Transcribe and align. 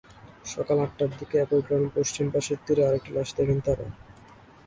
সকাল 0.45 0.77
আটটার 0.85 1.11
দিকে 1.19 1.35
একই 1.37 1.61
গ্রামের 1.65 1.91
পশ্চিম 1.97 2.25
পাশের 2.33 2.59
তীরে 2.65 2.81
আরেকটি 2.87 3.09
লাশ 3.15 3.29
দেখেন 3.37 3.59
তাঁরা। 3.65 3.87